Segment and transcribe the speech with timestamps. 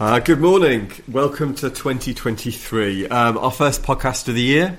[0.00, 0.92] Uh, good morning.
[1.08, 4.78] Welcome to 2023, um, our first podcast of the year.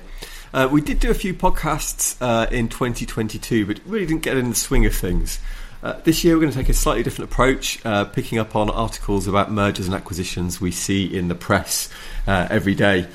[0.54, 4.48] Uh, we did do a few podcasts uh, in 2022, but really didn't get in
[4.48, 5.38] the swing of things.
[5.82, 8.68] Uh, this year, we're going to take a slightly different approach, uh, picking up on
[8.68, 11.88] articles about mergers and acquisitions we see in the press
[12.26, 13.06] uh, every day.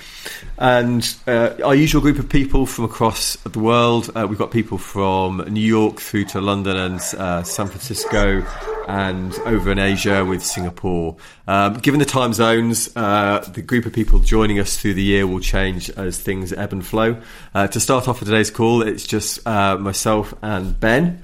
[0.58, 4.80] And uh, our usual group of people from across the world uh, we've got people
[4.80, 8.44] from New York through to London and uh, San Francisco
[8.88, 11.18] and over in Asia with Singapore.
[11.48, 15.40] Um, given the time zones, the group of people joining us through the year will
[15.40, 17.22] change as things ebb and flow.
[17.54, 21.22] to start off with today's call, it's just myself and Ben.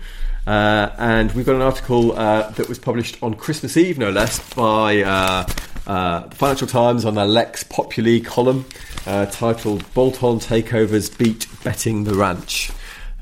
[0.48, 4.54] Uh, and we've got an article uh, that was published on Christmas Eve, no less,
[4.54, 5.48] by uh,
[5.88, 8.66] uh the Financial Times on their Lex Populi column
[9.06, 12.72] uh, titled Bolt on Takeovers Beat Betting the Ranch.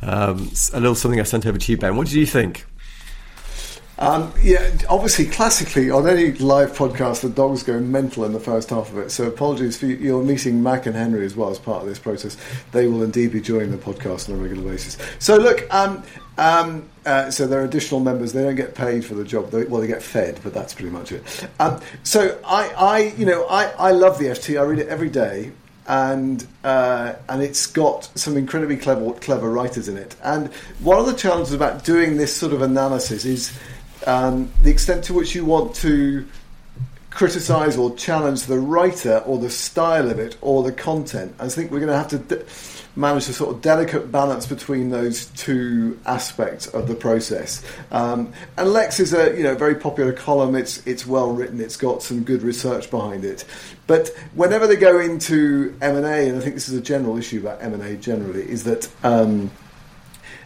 [0.02, 1.98] Um, a little something I sent over to you, Ben.
[1.98, 2.66] What did you think?
[4.00, 8.70] Um, yeah, obviously, classically, on any live podcast, the dogs go mental in the first
[8.70, 9.12] half of it.
[9.12, 9.98] So, apologies for you.
[9.98, 12.38] You're meeting Mac and Henry as well as part of this process.
[12.72, 14.98] They will indeed be joining the podcast on a regular basis.
[15.20, 16.02] So, look, um,
[16.38, 18.32] um, uh, so there are additional members.
[18.32, 19.52] They don't get paid for the job.
[19.52, 21.50] They, well, they get fed, but that's pretty much it.
[21.60, 24.58] Um, so, I, I, you know, I, I love the FT.
[24.58, 25.52] I read it every day
[25.90, 30.16] and uh, and it's got some incredibly clever clever writers in it.
[30.24, 33.52] And one of the challenges about doing this sort of analysis is
[34.10, 36.26] um, the extent to which you want to
[37.12, 41.36] criticize or challenge the writer or the style of it or the content.
[41.40, 42.46] I think we're going to have to
[42.96, 47.64] manage a sort of delicate balance between those two aspects of the process.
[47.92, 50.56] Um, and Lex is a you know very popular column.
[50.56, 51.62] It's it's well written.
[51.62, 53.46] It's got some good research behind it.
[53.86, 57.18] But whenever they go into M and A, and I think this is a general
[57.18, 59.52] issue about M and A generally, is that um,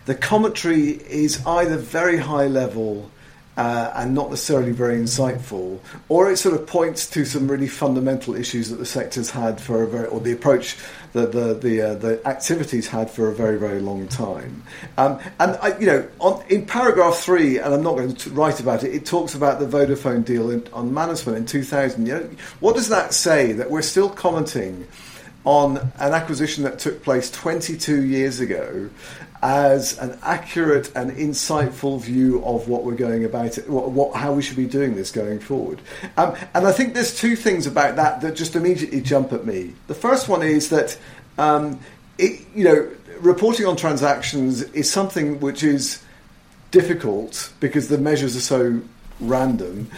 [0.06, 3.10] the commentary is either very high level
[3.58, 8.36] uh, and not necessarily very insightful, or it sort of points to some really fundamental
[8.36, 10.78] issues that the sector's had for a very, or the approach
[11.14, 14.64] that the the uh, the activities had for a very very long time.
[14.98, 18.60] Um, and I, you know, on, in paragraph three, and I'm not going to write
[18.60, 18.94] about it.
[18.94, 22.06] It talks about the Vodafone deal in, Mannesmann in 2000.
[22.06, 23.54] You know, what does that say?
[23.54, 24.88] That we're still commenting
[25.46, 28.90] on an acquisition that took place 22 years ago
[29.42, 34.32] as an accurate and insightful view of what we're going about it, what, what how
[34.32, 35.82] we should be doing this going forward.
[36.16, 39.74] Um, and I think there's two things about that that just immediately jump at me.
[39.88, 40.98] The first one is that
[41.38, 41.80] um,
[42.18, 42.90] it, you know
[43.20, 46.02] reporting on transactions is something which is
[46.72, 48.82] difficult because the measures are so
[49.20, 49.90] random.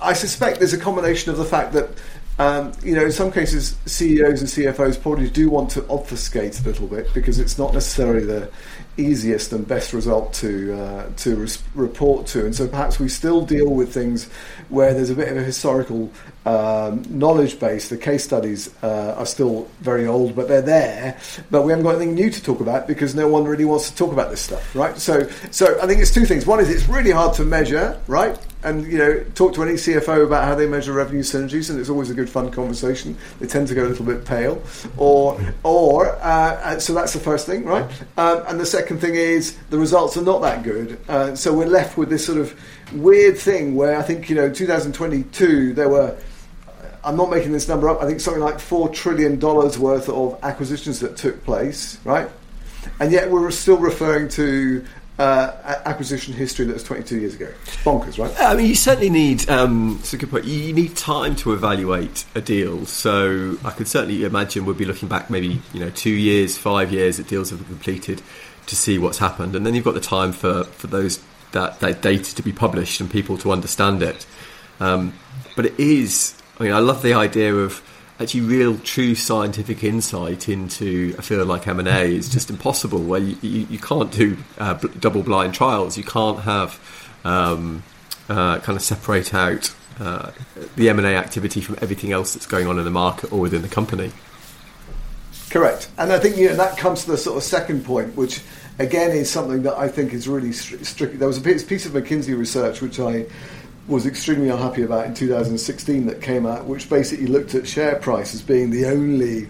[0.00, 1.90] I suspect there's a combination of the fact that
[2.38, 6.62] um, you know, in some cases, CEOs and CFOs probably do want to obfuscate a
[6.62, 8.48] little bit because it's not necessarily the
[8.96, 13.68] easiest and best result to uh, to report to, and so perhaps we still deal
[13.68, 14.30] with things
[14.68, 16.12] where there's a bit of a historical
[16.46, 17.88] um, knowledge base.
[17.88, 21.18] The case studies uh, are still very old, but they're there.
[21.50, 23.96] But we haven't got anything new to talk about because no one really wants to
[23.96, 24.96] talk about this stuff, right?
[24.96, 26.46] So, so I think it's two things.
[26.46, 28.38] One is it's really hard to measure, right?
[28.62, 31.88] And you know talk to any CFO about how they measure revenue synergies, and it's
[31.88, 33.16] always a good fun conversation.
[33.38, 34.62] They tend to go a little bit pale,
[34.96, 37.84] or or uh, so that's the first thing, right?
[38.16, 41.66] Um, and the second thing is the results are not that good, uh, so we're
[41.66, 42.58] left with this sort of
[42.92, 46.16] weird thing where I think you know 2022 there were.
[47.04, 48.02] I'm not making this number up.
[48.02, 52.28] I think something like four trillion dollars worth of acquisitions that took place, right?
[53.00, 54.84] And yet we're still referring to
[55.18, 57.52] uh, acquisition history that was 22 years ago.
[57.84, 58.32] bonkers, right?
[58.40, 59.48] I mean, you certainly need.
[59.48, 60.44] Um, it's a good point.
[60.44, 62.86] You need time to evaluate a deal.
[62.86, 66.92] So I could certainly imagine we'll be looking back maybe you know two years, five
[66.92, 68.22] years that deals have been completed
[68.66, 71.20] to see what's happened, and then you've got the time for for those
[71.52, 74.26] that, that data to be published and people to understand it.
[74.80, 75.14] Um,
[75.56, 76.34] but it is.
[76.60, 77.82] I mean, I love the idea of
[78.20, 83.36] actually real true scientific insight into a field like M&A is just impossible where you,
[83.42, 85.96] you, you can't do uh, double blind trials.
[85.96, 86.80] You can't have
[87.24, 87.82] um,
[88.28, 90.32] uh, kind of separate out uh,
[90.76, 93.68] the M&A activity from everything else that's going on in the market or within the
[93.68, 94.12] company.
[95.50, 95.90] Correct.
[95.96, 98.42] And I think you know, that comes to the sort of second point which
[98.78, 102.38] again is something that I think is really strict there was a piece of McKinsey
[102.38, 103.26] research which I
[103.88, 108.34] was extremely unhappy about in 2016 that came out, which basically looked at share price
[108.34, 109.48] as being the only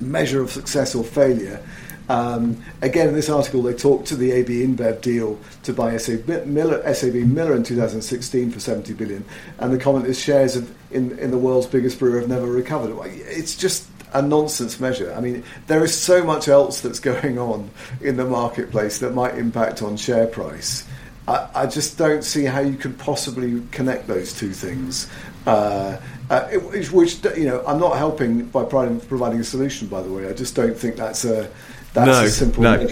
[0.00, 1.64] measure of success or failure.
[2.08, 6.46] Um, again, in this article, they talked to the AB InBev deal to buy SAB
[6.46, 9.24] Miller, SAB Miller in 2016 for 70 billion,
[9.58, 12.94] and the comment is shares of, in, in the world's biggest brewer have never recovered.
[13.06, 15.14] It's just a nonsense measure.
[15.14, 17.70] I mean, there is so much else that's going on
[18.02, 20.84] in the marketplace that might impact on share price
[21.26, 25.10] I, I, just don't see how you could possibly connect those two things.
[25.46, 25.98] Uh,
[26.30, 29.88] uh, it, which you know, I'm not helping by providing, a solution.
[29.88, 31.50] By the way, I just don't think that's a
[31.92, 32.62] that's no, a simple.
[32.62, 32.88] No.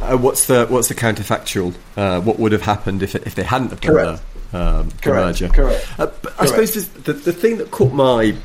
[0.00, 1.74] Uh, what's the what's the counterfactual?
[1.96, 4.22] Uh, what would have happened if if they hadn't have done Correct.
[4.50, 5.26] the, um, Correct.
[5.26, 5.48] merger?
[5.48, 5.86] Correct.
[5.98, 8.36] Uh, but I suppose the the thing that caught my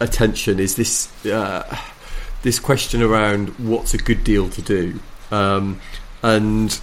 [0.00, 1.78] attention is this uh,
[2.42, 5.00] this question around what's a good deal to do,
[5.30, 5.80] um,
[6.22, 6.80] and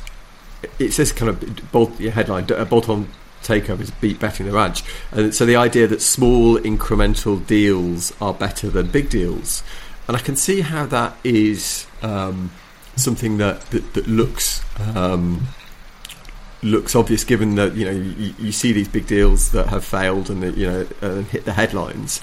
[0.80, 3.10] it says kind of bolt your headline a bolt-on
[3.44, 8.34] takeover is beat betting the ranch, and so the idea that small incremental deals are
[8.34, 9.64] better than big deals,
[10.08, 12.52] and I can see how that is um,
[12.96, 14.64] something that that, that looks.
[14.96, 15.48] Um,
[16.64, 20.32] looks obvious given that you know you, you, see these big deals that have failed
[20.32, 22.22] and that you know uh, hit the headlines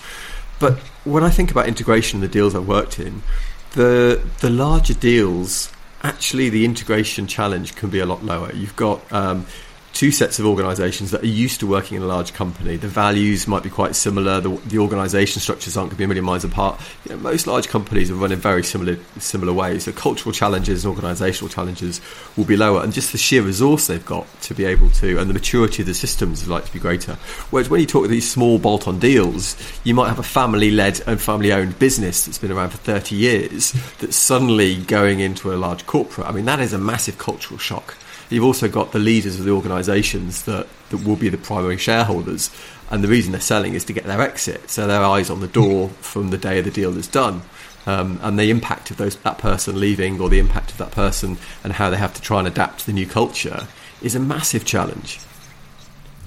[0.63, 3.25] but when I think about integration, the deals I've worked in,
[3.73, 5.73] the the larger deals
[6.03, 8.53] actually the integration challenge can be a lot lower.
[8.53, 9.47] You've got um,
[9.93, 12.77] two sets of organisations that are used to working in a large company.
[12.77, 14.41] The values might be quite similar.
[14.41, 16.81] The, the organisation structures aren't going to be a million miles apart.
[17.05, 19.85] You know, most large companies are run in very similar similar ways.
[19.85, 22.01] So cultural challenges and organisational challenges
[22.37, 25.29] will be lower, and just the sheer resource they've got to be able to, and
[25.29, 27.15] the maturity of the systems is likely to be greater.
[27.51, 31.79] Whereas when you talk these small bolt-on deals, you might have a family-led and family-owned
[31.79, 36.27] business that's been around for 30 years that's suddenly going into a large corporate.
[36.27, 37.97] I mean, that is a massive cultural shock
[38.33, 42.51] you've also got the leaders of the organisations that, that will be the primary shareholders.
[42.91, 44.69] And the reason they're selling is to get their exit.
[44.69, 47.43] So their eyes on the door from the day the deal is done.
[47.87, 51.39] Um, and the impact of those, that person leaving or the impact of that person
[51.65, 53.67] and how they have to try and adapt to the new culture
[54.03, 55.19] is a massive challenge.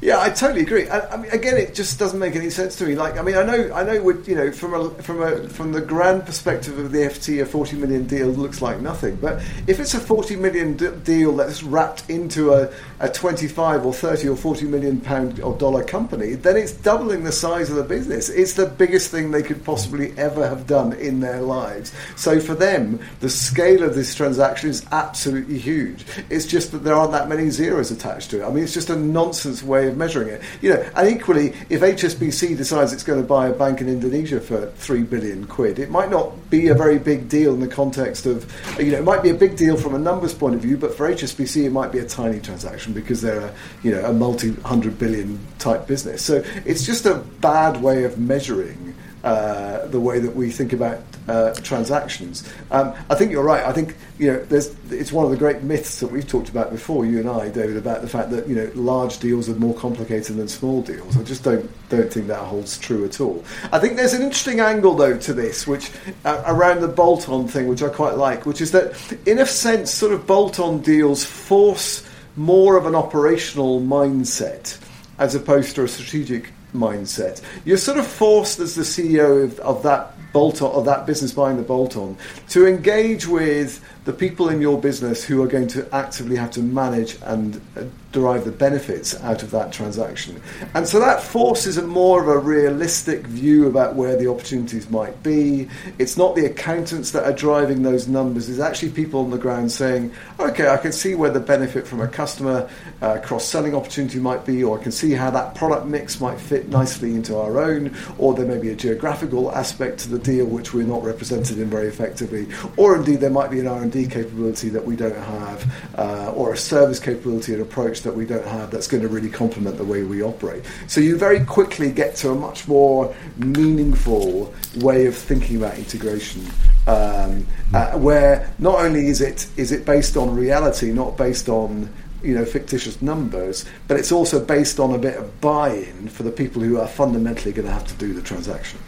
[0.05, 0.87] Yeah, I totally agree.
[0.87, 2.93] I, I, mean, again, it just doesn't make any sense to me.
[2.93, 5.81] Like, I mean, I know, I know, you know, from a from a from the
[5.81, 9.15] grand perspective of the FT, a forty million deal looks like nothing.
[9.15, 13.93] But if it's a forty million d- deal that's wrapped into a, a twenty-five or
[13.93, 17.83] thirty or forty million pound or dollar company, then it's doubling the size of the
[17.83, 18.29] business.
[18.29, 21.91] It's the biggest thing they could possibly ever have done in their lives.
[22.15, 26.05] So for them, the scale of this transaction is absolutely huge.
[26.29, 28.45] It's just that there aren't that many zeros attached to it.
[28.45, 30.42] I mean, it's just a nonsense way way of measuring it.
[30.62, 34.39] You know, and equally, if HSBC decides it's going to buy a bank in Indonesia
[34.39, 38.25] for three billion quid, it might not be a very big deal in the context
[38.25, 40.77] of, you know, it might be a big deal from a numbers point of view,
[40.77, 43.53] but for HSBC it might be a tiny transaction because they're a,
[43.83, 46.21] you know, a multi-hundred billion type business.
[46.21, 51.00] So it's just a bad way of measuring uh, the way that we think about
[51.27, 52.48] uh, transactions.
[52.72, 53.63] Um, I think you're right.
[53.63, 57.06] I think you know it's one of the great myths that we've talked about before,
[57.06, 60.38] you and I, David, about the fact that you know large deals are more complicated
[60.38, 61.18] than small deals.
[61.18, 63.44] I just don't don't think that holds true at all.
[63.72, 65.92] I think there's an interesting angle though to this, which
[66.24, 68.95] uh, around the bolt-on thing, which I quite like, which is that
[69.25, 74.77] in a sense, sort of bolt-on deals force more of an operational mindset
[75.18, 77.42] as opposed to a strategic mindset.
[77.63, 81.31] You're sort of forced as the CEO of, of that bolt on, of that business
[81.31, 82.17] buying the bolt on,
[82.49, 86.61] to engage with the people in your business who are going to actively have to
[86.61, 90.39] manage and uh, derive the benefits out of that transaction.
[90.75, 95.21] And so that forces a more of a realistic view about where the opportunities might
[95.23, 95.67] be.
[95.97, 99.71] It's not the accountants that are driving those numbers, it's actually people on the ground
[99.71, 102.69] saying, okay, I can see where the benefit from a customer
[103.01, 106.39] uh, cross selling opportunity might be, or I can see how that product mix might
[106.39, 110.45] fit nicely into our own, or there may be a geographical aspect to the deal
[110.45, 112.47] which we're not represented in very effectively,
[112.77, 116.57] or indeed there might be an R&D capability that we don't have, uh, or a
[116.57, 120.03] service capability and approach that we don't have that's going to really complement the way
[120.03, 120.63] we operate.
[120.87, 126.41] So you very quickly get to a much more meaningful way of thinking about integration,
[126.87, 131.89] um, uh, where not only is it is it based on reality, not based on
[132.23, 136.31] you know fictitious numbers, but it's also based on a bit of buy-in for the
[136.31, 138.79] people who are fundamentally going to have to do the transaction.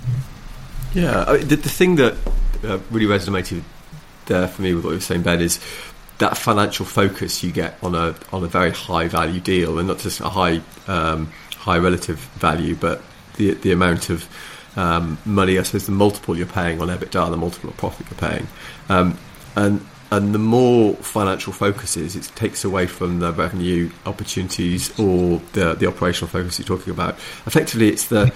[0.93, 2.15] Yeah, I mean, the, the thing that
[2.63, 3.61] uh, really resonated
[4.27, 5.59] there for me with what you were saying, Ben, is
[6.19, 9.99] that financial focus you get on a on a very high value deal, and not
[9.99, 13.01] just a high um, high relative value, but
[13.35, 14.27] the the amount of
[14.75, 18.29] um, money, I suppose, the multiple you're paying on EBITDA, the multiple of profit you're
[18.29, 18.47] paying,
[18.89, 19.17] um,
[19.55, 25.41] and and the more financial focus is, it takes away from the revenue opportunities or
[25.53, 27.15] the the operational focus you're talking about.
[27.45, 28.33] Effectively, it's the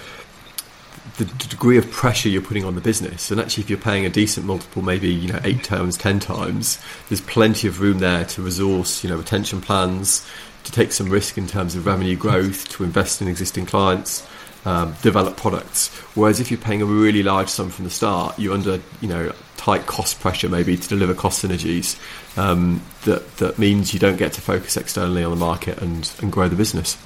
[1.18, 3.30] the degree of pressure you're putting on the business.
[3.30, 6.82] And actually, if you're paying a decent multiple, maybe you know eight times, ten times,
[7.08, 10.26] there's plenty of room there to resource, you know, retention plans,
[10.64, 14.26] to take some risk in terms of revenue growth, to invest in existing clients,
[14.64, 15.88] um, develop products.
[16.14, 19.32] Whereas if you're paying a really large sum from the start, you're under you know
[19.56, 21.98] tight cost pressure maybe to deliver cost synergies.
[22.38, 26.32] Um, that that means you don't get to focus externally on the market and, and
[26.32, 26.96] grow the business.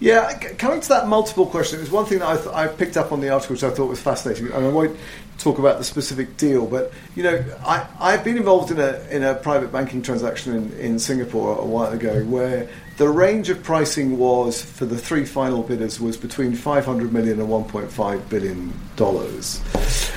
[0.00, 3.12] Yeah, coming to that multiple question, there's one thing that I, th- I, picked up
[3.12, 4.96] on the article which I thought was fascinating, and I won't
[5.38, 9.22] talk about the specific deal, but you know, I, I've been involved in a in
[9.22, 14.18] a private banking transaction in, in Singapore a while ago where the range of pricing
[14.18, 19.60] was for the three final bidders was between 500 million and 1.5 billion dollars,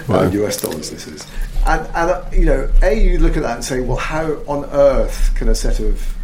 [0.07, 0.21] wow.
[0.21, 0.91] uh, US dollars.
[0.91, 1.27] This is,
[1.65, 4.65] and, and uh, you know, a you look at that and say, well, how on
[4.65, 6.16] earth can a set of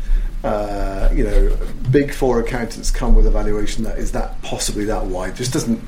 [0.44, 1.58] uh, you know,
[1.92, 5.36] big four accountants come with a valuation that is that possibly that wide.
[5.36, 5.82] Just doesn't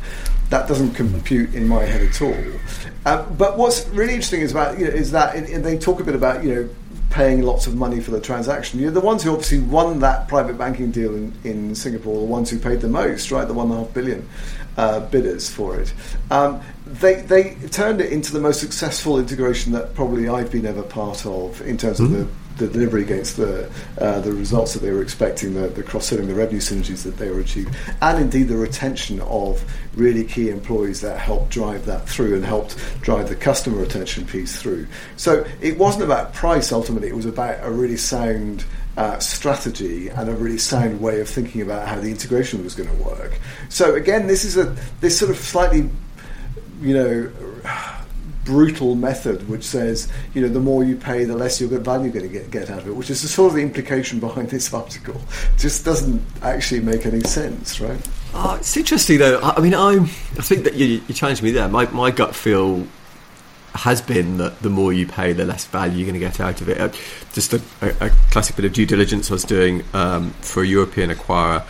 [0.50, 2.38] that doesn't compute in my head at all.
[3.06, 6.04] Uh, but what's really interesting is about you know, is that and they talk a
[6.04, 6.70] bit about you know
[7.10, 8.80] paying lots of money for the transaction.
[8.80, 12.50] You're the ones who obviously won that private banking deal in, in Singapore, the ones
[12.50, 13.48] who paid the most, right?
[13.48, 14.28] The one and a half billion
[14.78, 15.94] uh, bidders for it.
[16.32, 20.84] Um, they they turned it into the most successful integration that probably I've been ever
[20.84, 22.16] part of in terms mm-hmm.
[22.16, 25.84] of the the delivery against the uh, the results that they were expecting, the, the
[25.84, 29.64] cross selling, the revenue synergies that they were achieving, and indeed the retention of
[29.96, 34.62] really key employees that helped drive that through and helped drive the customer retention piece
[34.62, 34.88] through.
[35.18, 38.66] So it wasn't about price ultimately; it was about a really sound.
[38.98, 42.88] Uh, strategy and a really sound way of thinking about how the integration was going
[42.88, 43.38] to work.
[43.68, 45.90] So again, this is a this sort of slightly,
[46.80, 47.30] you know,
[48.46, 52.06] brutal method which says, you know, the more you pay, the less you're good value
[52.06, 54.20] you're going to get, get out of it, which is the sort of the implication
[54.20, 55.20] behind this article.
[55.58, 58.00] Just doesn't actually make any sense, right?
[58.34, 59.40] Oh, it's interesting though.
[59.42, 61.68] I, mean, I'm, I think that you, you challenged me there.
[61.68, 62.88] My, my gut feel
[63.76, 66.62] has been that the more you pay, the less value you're going to get out
[66.62, 66.80] of it.
[66.80, 66.90] Uh,
[67.34, 71.10] just a, a, classic bit of due diligence I was doing um, for a European
[71.10, 71.66] acquirer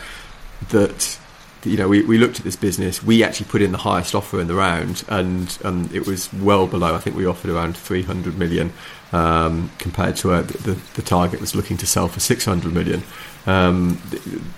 [0.69, 1.19] that
[1.65, 3.03] you know, we, we looked at this business.
[3.03, 6.67] We actually put in the highest offer in the round, and um, it was well
[6.67, 6.95] below.
[6.95, 8.73] I think we offered around 300 million
[9.11, 13.03] um, compared to uh, the, the target was looking to sell for 600 million.
[13.45, 14.01] Um,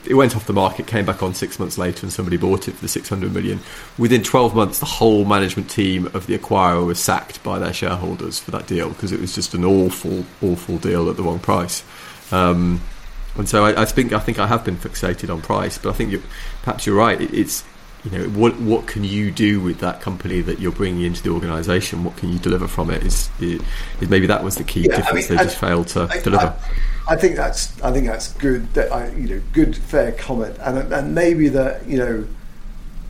[0.05, 2.73] it went off the market, came back on six months later, and somebody bought it
[2.73, 3.59] for the 600 million.
[3.97, 8.39] Within 12 months, the whole management team of the acquirer was sacked by their shareholders
[8.39, 11.83] for that deal because it was just an awful, awful deal at the wrong price.
[12.31, 12.81] Um,
[13.37, 15.93] and so I, I, think I think I have been fixated on price, but I
[15.93, 16.21] think you're,
[16.63, 17.19] perhaps you're right.
[17.19, 17.63] It, it's
[18.03, 21.29] you know what what can you do with that company that you're bringing into the
[21.29, 22.03] organisation?
[22.03, 23.03] What can you deliver from it?
[23.03, 23.61] Is, is
[24.09, 25.27] maybe that was the key yeah, difference?
[25.27, 26.55] I mean, they just failed to I, deliver.
[27.07, 28.71] I, think that's I think that's good.
[28.73, 32.27] That you know, good fair comment, and and maybe that you know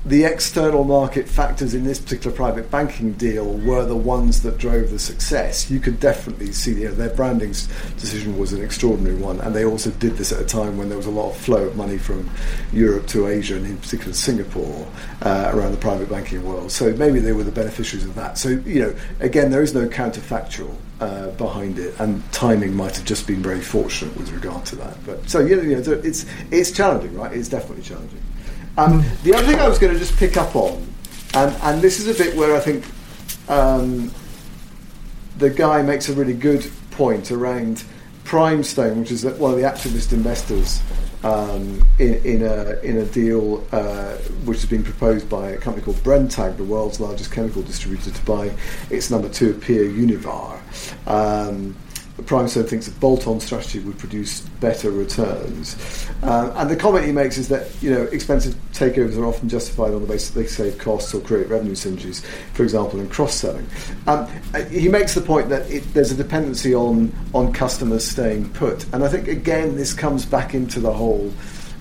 [0.07, 4.89] the external market factors in this particular private banking deal were the ones that drove
[4.89, 5.69] the success.
[5.69, 9.65] You could definitely see you know, their branding decision was an extraordinary one, and they
[9.65, 11.97] also did this at a time when there was a lot of flow of money
[11.97, 12.29] from
[12.71, 14.87] Europe to Asia, and in particular Singapore,
[15.23, 16.71] uh, around the private banking world.
[16.71, 18.37] So maybe they were the beneficiaries of that.
[18.37, 23.05] So you know, again, there is no counterfactual uh, behind it, and timing might have
[23.05, 25.05] just been very fortunate with regard to that.
[25.05, 27.33] But so you know, it's it's challenging, right?
[27.33, 28.21] It's definitely challenging.
[28.77, 30.87] Um, the other thing I was going to just pick up on,
[31.33, 32.85] and, and this is a bit where I think
[33.49, 34.11] um,
[35.39, 37.83] the guy makes a really good point around
[38.23, 40.81] Primestone, which is one of the activist investors
[41.23, 44.15] um, in, in, a, in a deal uh,
[44.45, 48.25] which has been proposed by a company called Brenntag, the world's largest chemical distributor, to
[48.25, 48.51] buy
[48.91, 50.59] its number two peer Univar.
[51.07, 51.75] Um,
[52.25, 55.75] Primestone thinks a bolt-on strategy would produce better returns.
[56.23, 59.93] Uh, and the comment he makes is that you know expensive takeovers are often justified
[59.93, 63.67] on the basis that they save costs or create revenue synergies, for example, in cross-selling.
[64.07, 68.49] Um, uh, he makes the point that it, there's a dependency on on customers staying
[68.53, 71.31] put, and I think again this comes back into the whole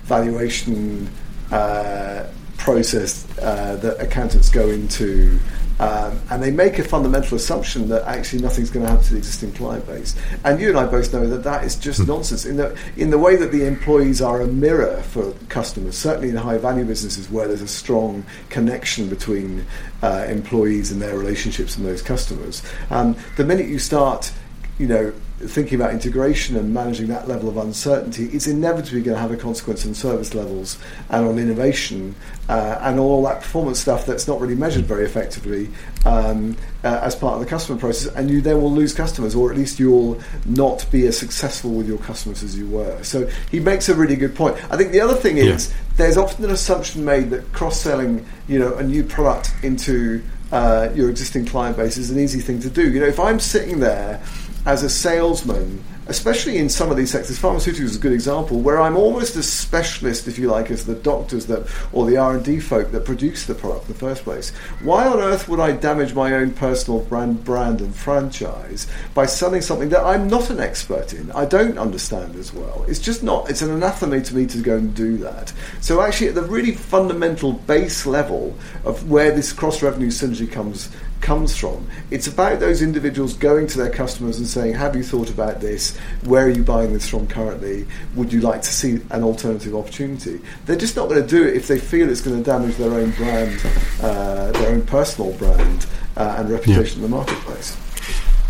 [0.03, 1.09] valuation
[1.51, 2.27] uh,
[2.57, 5.39] process uh, that accountants go into.
[5.79, 9.19] Um, and they make a fundamental assumption that actually nothing's going to happen to the
[9.19, 10.15] existing client base.
[10.43, 12.07] And you and I both know that that is just mm.
[12.07, 12.45] nonsense.
[12.45, 16.35] In the in the way that the employees are a mirror for customers, certainly in
[16.35, 19.65] high value businesses where there's a strong connection between
[20.01, 22.63] uh, employees and their relationships and those customers.
[22.89, 24.31] Um, the minute you start,
[24.79, 29.21] you know, thinking about integration and managing that level of uncertainty, it's inevitably going to
[29.21, 30.79] have a consequence on service levels
[31.09, 32.15] and on innovation
[32.49, 35.69] uh, and all that performance stuff that's not really measured very effectively
[36.05, 38.11] um, uh, as part of the customer process.
[38.15, 41.87] And you then will lose customers, or at least you'll not be as successful with
[41.87, 43.03] your customers as you were.
[43.03, 44.55] So he makes a really good point.
[44.71, 45.75] I think the other thing is yeah.
[45.97, 50.89] there's often an assumption made that cross selling, you know, a new product into uh,
[50.95, 52.89] your existing client base is an easy thing to do.
[52.89, 54.21] You know, if I'm sitting there
[54.67, 58.79] as a salesman especially in some of these sectors, pharmaceuticals is a good example, where
[58.81, 62.45] I'm almost as specialist, if you like, as the doctors that or the R and
[62.45, 64.51] D folk that produce the product in the first place.
[64.81, 69.61] Why on earth would I damage my own personal brand, brand and franchise by selling
[69.61, 71.31] something that I'm not an expert in?
[71.31, 72.85] I don't understand as well.
[72.87, 73.49] It's just not.
[73.49, 75.53] It's an anathema to me to go and do that.
[75.81, 78.55] So actually, at the really fundamental base level
[78.85, 80.89] of where this cross revenue synergy comes
[81.21, 81.87] comes from.
[82.11, 85.97] It's about those individuals going to their customers and saying, Have you thought about this?
[86.23, 87.87] Where are you buying this from currently?
[88.15, 90.41] Would you like to see an alternative opportunity?
[90.65, 92.91] They're just not going to do it if they feel it's going to damage their
[92.91, 93.61] own brand,
[94.01, 97.05] uh, their own personal brand uh, and reputation yeah.
[97.05, 97.75] in the marketplace.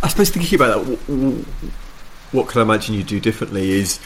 [0.03, 1.45] I suppose thinking about that,
[2.31, 3.99] what can I imagine you do differently is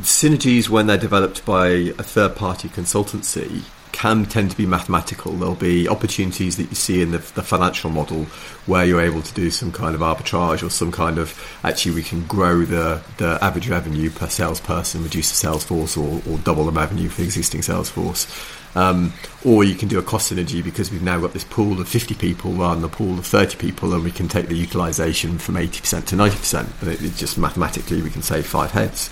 [0.00, 3.64] synergies when they're developed by a third party consultancy
[4.02, 5.30] can tend to be mathematical.
[5.30, 8.24] There'll be opportunities that you see in the, the, financial model
[8.66, 12.02] where you're able to do some kind of arbitrage or some kind of actually we
[12.02, 16.64] can grow the, the average revenue per salesperson, reduce the sales force, or, or double
[16.64, 18.26] the revenue for the existing sales force.
[18.74, 19.12] Um,
[19.44, 22.16] or you can do a cost synergy because we've now got this pool of 50
[22.16, 25.54] people rather than a pool of 30 people, and we can take the utilization from
[25.54, 26.68] 80% to 90%.
[26.80, 29.10] But it, it just mathematically, we can save five heads.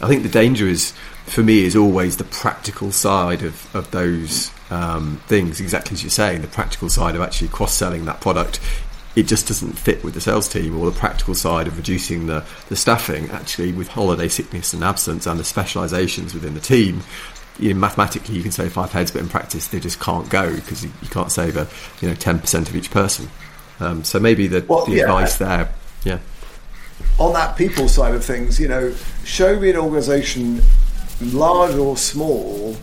[0.00, 0.94] I think the danger is
[1.26, 6.10] for me is always the practical side of, of those um, things, exactly as you're
[6.10, 8.60] saying, the practical side of actually cross selling that product.
[9.16, 12.44] It just doesn't fit with the sales team, or the practical side of reducing the,
[12.68, 17.02] the staffing, actually, with holiday sickness and absence and the specializations within the team.
[17.58, 20.54] You know, mathematically, you can save five heads, but in practice, they just can't go
[20.54, 21.68] because you, you, can't save a
[22.00, 23.28] you know ten percent of each person.
[23.80, 25.72] Um, so maybe the, well, the yeah, advice there,
[26.04, 26.20] yeah.
[27.18, 30.62] On that people side of things, you know, show me an organisation
[31.20, 32.74] large or small,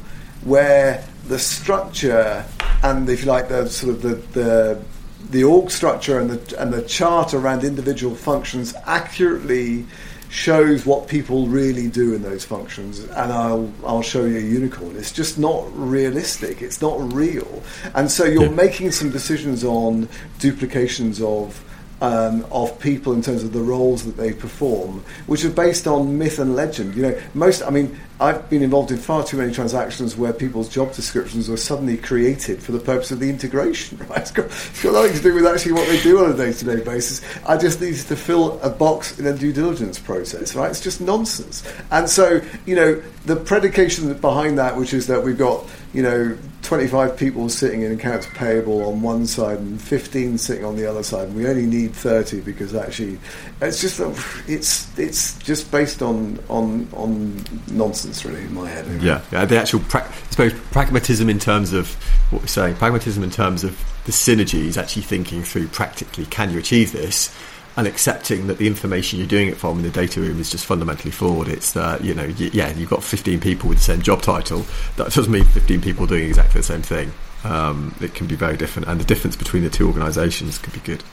[0.43, 2.45] where the structure
[2.83, 4.81] and, if you like, the sort of the, the
[5.29, 9.85] the org structure and the and the chart around individual functions accurately
[10.29, 12.99] shows what people really do in those functions.
[12.99, 14.95] And I'll I'll show you a unicorn.
[14.95, 16.61] It's just not realistic.
[16.61, 17.63] It's not real.
[17.95, 18.49] And so you're yeah.
[18.49, 20.07] making some decisions on
[20.39, 21.63] duplications of
[22.01, 26.17] um, of people in terms of the roles that they perform, which are based on
[26.17, 26.95] myth and legend.
[26.95, 27.63] You know, most.
[27.63, 31.57] I mean, I've been involved in far too many transactions where people's job descriptions were
[31.57, 33.97] suddenly created for the purpose of the integration.
[34.07, 34.21] Right?
[34.21, 36.83] It's got, it's got nothing to do with actually what they do on a day-to-day
[36.83, 37.21] basis.
[37.45, 40.55] I just needed to fill a box in a due diligence process.
[40.55, 40.69] Right?
[40.69, 41.69] It's just nonsense.
[41.91, 46.37] And so, you know, the predication behind that, which is that we've got, you know,
[46.67, 51.01] 25 people sitting in accounts payable on one side and 15 sitting on the other
[51.01, 51.33] side.
[51.33, 53.19] We only need 30 because actually,
[53.61, 54.01] it's just
[54.49, 58.85] it's it's just based on on on nonsense, really, in my head.
[58.85, 59.05] Anyway.
[59.05, 61.93] Yeah, yeah, the actual pra- I suppose pragmatism in terms of
[62.31, 66.59] what we're saying, pragmatism in terms of the synergies, actually thinking through practically, can you
[66.59, 67.33] achieve this?
[67.77, 70.65] And accepting that the information you're doing it from in the data room is just
[70.65, 71.47] fundamentally flawed.
[71.47, 74.65] It's that, you know, yeah, you've got 15 people with the same job title.
[74.95, 77.13] That doesn't mean 15 people doing exactly the same thing.
[77.43, 80.79] Um, it can be very different, and the difference between the two organisations could be
[80.79, 81.03] good.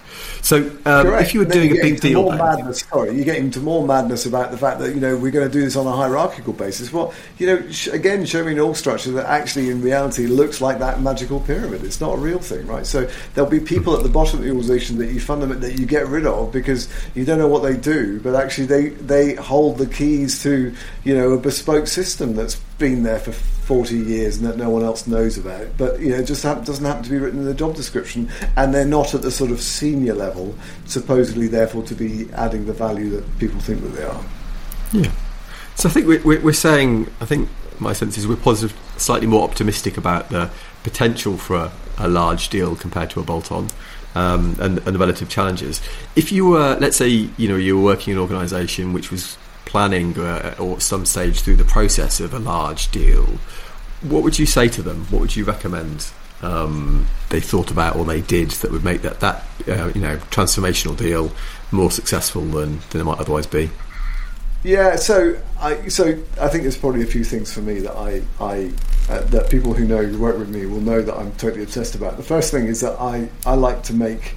[0.41, 2.81] So, um, if you were doing you a big deal, more madness.
[2.81, 5.53] Sorry, you get into more madness about the fact that you know we're going to
[5.53, 6.93] do this on a hierarchical basis.
[6.93, 10.61] Well, you know, sh- again, show me an org structure that actually, in reality, looks
[10.61, 11.85] like that magical pyramid.
[11.85, 12.87] It's not a real thing, right?
[12.87, 15.87] So there'll be people at the bottom of the organisation that you fundament that you
[15.87, 19.79] get rid of because you don't know what they do, but actually they they hold
[19.79, 23.33] the keys to you know a bespoke system that's been there for
[23.65, 25.63] 40 years and that no one else knows about.
[25.63, 25.77] it.
[25.79, 28.75] But you know, it just doesn't happen to be written in the job description, and
[28.75, 33.09] they're not at the sort of senior level, supposedly therefore to be adding the value
[33.11, 34.25] that people think that they are.
[34.93, 35.11] Yeah.
[35.77, 37.49] So I think we're, we're saying, I think
[37.81, 40.51] my sense is we're positive, slightly more optimistic about the
[40.83, 43.69] potential for a, a large deal compared to a bolt-on.
[44.17, 45.83] Um, and, and, the relative challenges.
[46.15, 49.37] If you were, let's say, you know, you were working in an organisation which was
[49.75, 53.25] planning uh, or at some stage through the process of a large deal,
[54.03, 55.05] what would you say to them?
[55.07, 59.19] What would you recommend um, they thought about or they did that would make that
[59.19, 61.33] that uh, you know transformational deal
[61.73, 63.69] more successful than, than it might otherwise be?
[64.63, 68.23] Yeah, so I so I think there's probably a few things for me that I
[68.39, 68.71] I
[69.09, 71.97] uh, that people who know who work with me will know that I'm totally obsessed
[71.97, 72.17] about.
[72.17, 74.37] The first thing is that I I like to make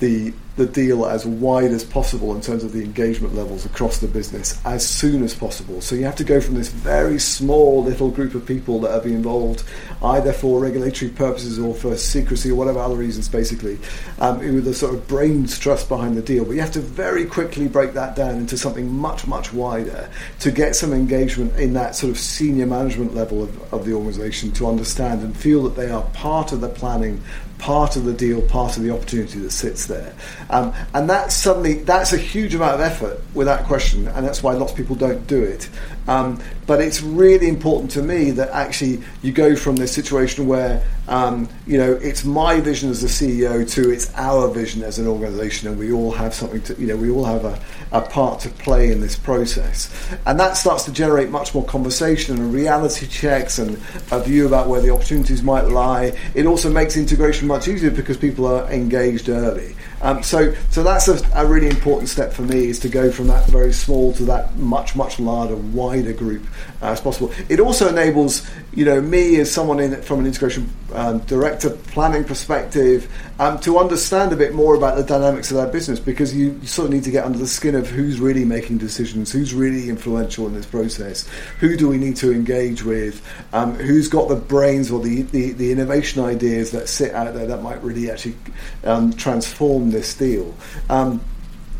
[0.00, 4.06] the the deal as wide as possible in terms of the engagement levels across the
[4.06, 5.80] business as soon as possible.
[5.80, 9.08] So you have to go from this very small little group of people that are
[9.08, 9.64] involved,
[10.02, 13.78] either for regulatory purposes or for secrecy or whatever other reasons, basically,
[14.20, 16.44] um, with a sort of brains trust behind the deal.
[16.44, 20.08] But you have to very quickly break that down into something much, much wider
[20.40, 24.52] to get some engagement in that sort of senior management level of, of the organisation
[24.52, 27.20] to understand and feel that they are part of the planning
[27.58, 30.14] part of the deal, part of the opportunity that sits there.
[30.50, 34.54] Um, and that's suddenly that's a huge amount of effort without question, and that's why
[34.54, 35.68] lots of people don't do it.
[36.06, 40.82] Um, but it's really important to me that actually you go from this situation where
[41.08, 45.06] um, you know it's my vision as a CEO to it's our vision as an
[45.06, 47.58] organisation, and we all have something to you know we all have a,
[47.92, 49.92] a part to play in this process,
[50.26, 53.80] and that starts to generate much more conversation and reality checks and
[54.10, 56.16] a view about where the opportunities might lie.
[56.34, 59.74] It also makes integration much easier because people are engaged early.
[60.04, 63.26] Um, so, so that's a, a, really important step for me is to go from
[63.28, 66.46] that very small to that much, much larger, wider group
[66.82, 67.32] uh, as possible.
[67.48, 72.22] It also enables, you know, me as someone in from an integration um, director planning
[72.22, 76.58] perspective um, to understand a bit more about the dynamics of that business because you,
[76.60, 79.52] you, sort of need to get under the skin of who's really making decisions, who's
[79.52, 84.28] really influential in this process, who do we need to engage with, um, who's got
[84.28, 88.10] the brains or the, the, the, innovation ideas that sit out there that might really
[88.10, 88.36] actually
[88.84, 90.54] um, transform this deal.
[90.88, 91.20] Um,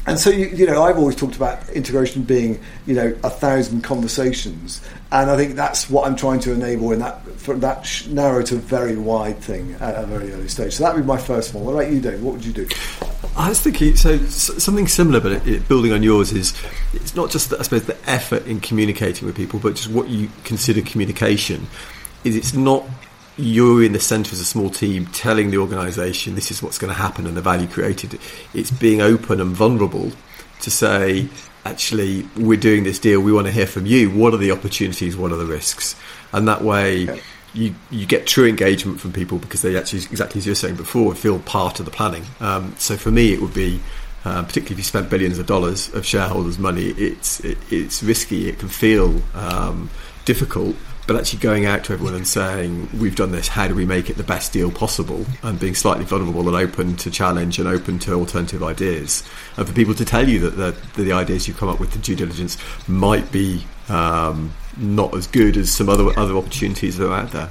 [0.06, 3.82] and so you, you, know I've always talked about integration being you know a thousand
[3.82, 8.42] conversations, and I think that's what I'm trying to enable in that from that narrow
[8.42, 10.74] to very wide thing at a very early stage.
[10.74, 11.64] So that would be my first one.
[11.64, 12.22] What about you, Dave?
[12.22, 12.68] What would you do?
[13.36, 16.54] I was thinking so something similar, but it, building on yours is
[16.92, 20.08] it's not just the, I suppose the effort in communicating with people, but just what
[20.08, 21.66] you consider communication.
[22.24, 22.84] Is it's not
[23.36, 26.92] you're in the centre as a small team telling the organisation this is what's going
[26.92, 28.18] to happen and the value created.
[28.52, 30.12] It's being open and vulnerable
[30.60, 31.28] to say,
[31.64, 33.20] actually, we're doing this deal.
[33.20, 34.10] We want to hear from you.
[34.10, 35.16] What are the opportunities?
[35.16, 35.96] What are the risks?
[36.32, 37.20] And that way,
[37.54, 40.76] you you get true engagement from people because they actually, exactly as you were saying
[40.76, 42.24] before, feel part of the planning.
[42.40, 43.80] Um, so for me, it would be.
[44.26, 48.48] Uh, particularly if you spent billions of dollars of shareholders' money, it's it, it's risky.
[48.48, 49.90] It can feel um,
[50.24, 50.74] difficult,
[51.06, 54.08] but actually going out to everyone and saying we've done this how do we make
[54.10, 57.98] it the best deal possible and being slightly vulnerable and open to challenge and open
[57.98, 59.22] to alternative ideas
[59.56, 60.56] and for people to tell you that
[60.94, 62.56] the, the ideas you've come up with the due diligence
[62.88, 67.50] might be um, not as good as some other other opportunities that are out there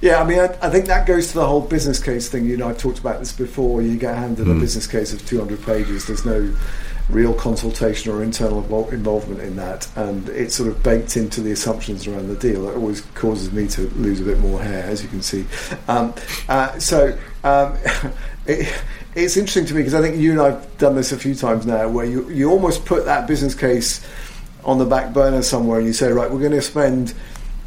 [0.00, 2.44] yeah, I mean, I, I, think that goes to the whole business case thing.
[2.44, 3.80] You know, I've talked about this before.
[3.80, 4.54] You get handed mm.
[4.54, 6.06] a business case of 200 pages.
[6.06, 6.54] There's no
[7.10, 12.06] real consultation or internal involvement in that, and it's sort of baked into the assumptions
[12.06, 12.68] around the deal.
[12.68, 15.44] It always causes me to lose a bit more hair, as you can see.
[15.86, 16.14] Um,
[16.48, 17.76] uh, so um,
[18.46, 18.72] it,
[19.14, 21.66] it's interesting to me because I think you and I've done this a few times
[21.66, 24.06] now, where you you almost put that business case
[24.64, 27.14] on the back burner somewhere, and you say, right, we're going to spend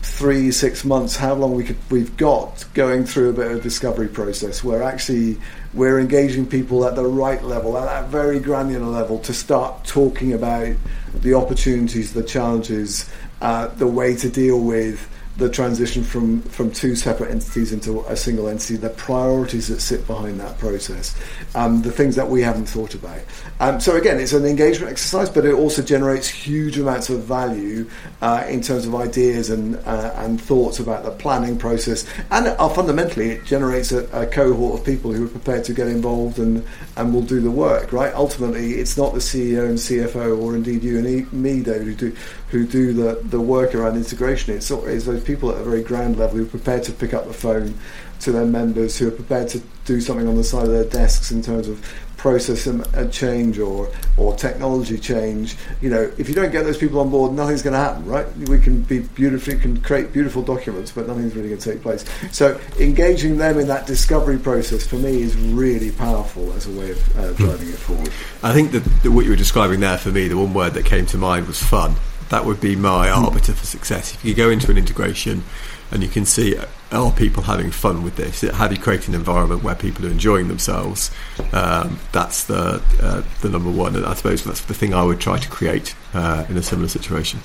[0.02, 3.62] three, six months, how long we could, we've got going through a bit of a
[3.62, 5.38] discovery process where actually
[5.74, 10.34] we're engaging people at the right level, at that very granular level, to start talking
[10.34, 10.76] about
[11.14, 13.10] the opportunities, the challenges,
[13.42, 18.16] uh, the way to deal with the transition from, from two separate entities into a
[18.16, 21.16] single entity, the priorities that sit behind that process,
[21.54, 23.20] um, the things that we haven't thought about.
[23.60, 27.88] Um, so again, it's an engagement exercise, but it also generates huge amounts of value
[28.22, 32.70] uh, in terms of ideas and uh, and thoughts about the planning process, and uh,
[32.70, 36.66] fundamentally, it generates a, a, cohort of people who are prepared to get involved and
[36.96, 37.92] and will do the work.
[37.92, 38.14] Right?
[38.14, 42.16] Ultimately, it's not the CEO and CFO, or indeed you and me, David, who do
[42.50, 44.56] who do the, the work around integration.
[44.56, 47.28] It's, it's those people at a very ground level who are prepared to pick up
[47.28, 47.78] the phone
[48.22, 51.32] to their members, who are prepared to do something on the side of their desks
[51.32, 51.86] in terms of
[52.18, 55.56] process a change or or technology change.
[55.82, 58.28] You know, if you don't get those people on board, nothing's going to happen, right?
[58.36, 62.04] We can be beautiful, can create beautiful documents, but nothing's really going to take place.
[62.32, 66.92] So engaging them in that discovery process for me is really powerful as a way
[66.92, 68.12] of uh, driving it forward.
[68.44, 70.86] I think that, that what you were describing there for me, the one word that
[70.86, 71.96] came to mind was fun
[72.30, 73.26] that would be my hmm.
[73.26, 74.14] arbiter for success.
[74.14, 75.44] If you go into an integration
[75.92, 76.58] and you can see
[76.92, 78.42] are people having fun with this?
[78.42, 81.12] Have you created an environment where people are enjoying themselves?
[81.52, 85.20] Um, that's the uh, the number one, and I suppose that's the thing I would
[85.20, 87.40] try to create uh, in a similar situation.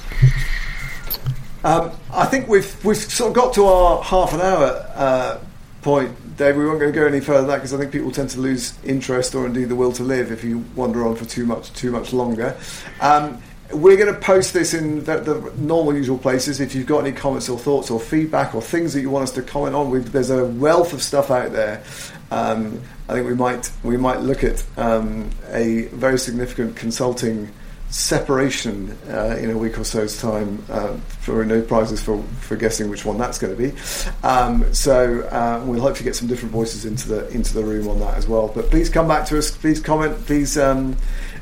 [1.65, 5.39] Um, I think we've we've sort of got to our half an hour uh,
[5.83, 6.57] point, Dave.
[6.57, 8.75] We won't go, go any further than that because I think people tend to lose
[8.85, 11.91] interest or indeed the will to live if you wander on for too much too
[11.91, 12.57] much longer.
[13.01, 16.61] Um, we're going to post this in the, the, normal, usual places.
[16.61, 19.33] If you've got any comments or thoughts or feedback or things that you want us
[19.33, 21.83] to comment on, there's a wealth of stuff out there.
[22.31, 27.51] Um, I think we might we might look at um, a very significant consulting
[27.91, 32.89] separation uh, in a week or so's time uh, for no prizes for, for guessing
[32.89, 33.79] which one that's going to be.
[34.23, 38.01] Um, so uh, we'll hopefully get some different voices into the into the room on
[38.01, 38.49] that as well.
[38.49, 39.55] But please come back to us.
[39.55, 40.17] Please comment.
[40.25, 40.97] Please um,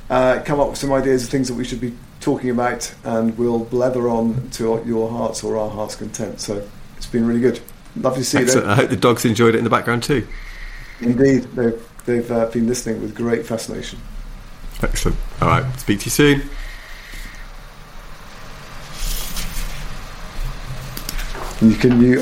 [0.08, 3.36] uh, come up with some ideas of things that we should be talking about, and
[3.36, 6.40] we'll blather on to your hearts or our hearts' content.
[6.40, 7.60] So it's been really good.
[7.96, 8.54] Lovely to see Excellent.
[8.54, 8.60] you.
[8.62, 8.70] There.
[8.70, 10.26] I hope the dogs enjoyed it in the background too.
[11.00, 13.98] Indeed, they've, they've uh, been listening with great fascination.
[14.82, 15.18] Excellent.
[15.40, 16.42] All right, speak to you soon.
[21.62, 22.18] You can you